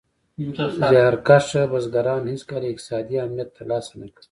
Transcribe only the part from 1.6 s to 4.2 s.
بزګران هېڅکله اقتصادي امنیت تر لاسه نه کړ.